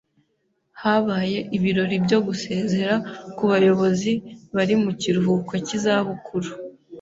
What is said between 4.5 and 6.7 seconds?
bari mu kiruhuko cy'izabukuru.